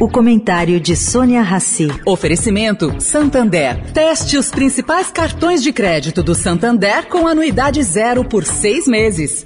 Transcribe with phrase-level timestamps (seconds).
[0.00, 1.88] O comentário de Sônia Rassi.
[2.06, 3.82] Oferecimento Santander.
[3.92, 9.44] Teste os principais cartões de crédito do Santander com anuidade zero por seis meses.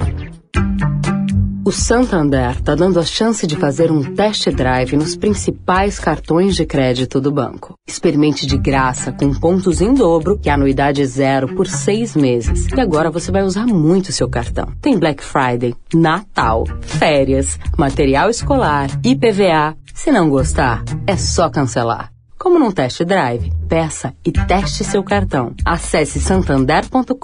[1.64, 6.66] O Santander está dando a chance de fazer um test drive nos principais cartões de
[6.66, 7.74] crédito do banco.
[7.86, 12.66] Experimente de graça com pontos em dobro e anuidade zero por seis meses.
[12.66, 14.72] E agora você vai usar muito seu cartão.
[14.80, 19.76] Tem Black Friday, Natal, férias, material escolar, IPVA.
[19.94, 22.10] Se não gostar, é só cancelar.
[22.36, 25.54] Como num test drive, peça e teste seu cartão.
[25.64, 27.14] Acesse santander.com.br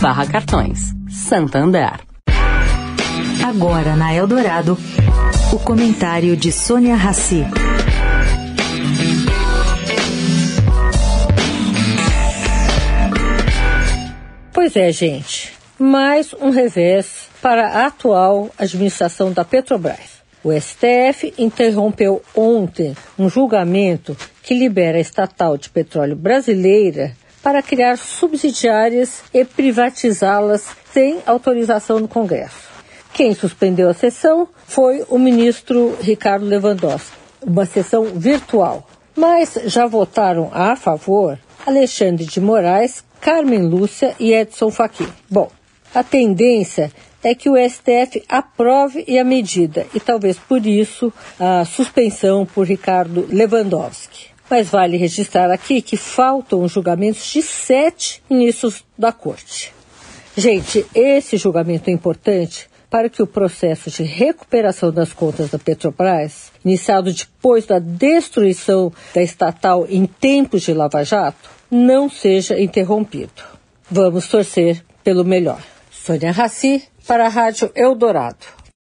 [0.00, 0.94] barra cartões.
[1.10, 2.07] Santander.
[3.44, 4.76] Agora na Eldorado,
[5.52, 7.44] o comentário de Sônia Rassi.
[14.52, 15.52] Pois é, gente.
[15.78, 20.18] Mais um revés para a atual administração da Petrobras.
[20.42, 27.96] O STF interrompeu ontem um julgamento que libera a estatal de petróleo brasileira para criar
[27.96, 32.67] subsidiárias e privatizá-las sem autorização do Congresso.
[33.18, 38.88] Quem suspendeu a sessão foi o ministro Ricardo Lewandowski, uma sessão virtual.
[39.16, 45.08] Mas já votaram a favor Alexandre de Moraes, Carmen Lúcia e Edson Fachin.
[45.28, 45.50] Bom,
[45.92, 52.46] a tendência é que o STF aprove a medida e talvez por isso a suspensão
[52.46, 54.28] por Ricardo Lewandowski.
[54.48, 59.74] Mas vale registrar aqui que faltam julgamentos de sete ministros da Corte.
[60.36, 66.50] Gente, esse julgamento é importante para que o processo de recuperação das contas da Petrobras,
[66.64, 73.42] iniciado depois da destruição da estatal em tempos de Lava Jato, não seja interrompido.
[73.90, 75.60] Vamos torcer pelo melhor.
[75.90, 78.57] Sônia Raci, para a Rádio Eldorado.